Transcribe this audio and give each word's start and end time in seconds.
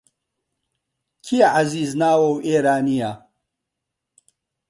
کێ 1.25 1.39
عەزیز 1.55 1.91
ناوە 2.01 2.27
و 2.31 2.41
ئێرانییە؟ 2.47 3.11